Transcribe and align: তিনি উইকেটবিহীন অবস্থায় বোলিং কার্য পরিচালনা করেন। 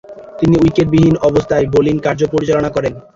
তিনি 0.39 0.55
উইকেটবিহীন 0.57 1.15
অবস্থায় 1.29 1.65
বোলিং 1.73 1.95
কার্য 2.05 2.21
পরিচালনা 2.33 2.69
করেন। 2.75 2.93